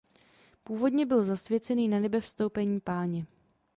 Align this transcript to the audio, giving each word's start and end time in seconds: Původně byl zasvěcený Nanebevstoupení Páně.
Původně 0.63 1.05
byl 1.05 1.23
zasvěcený 1.23 1.87
Nanebevstoupení 1.87 2.79
Páně. 2.79 3.25